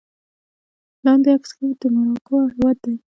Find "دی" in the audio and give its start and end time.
2.83-2.93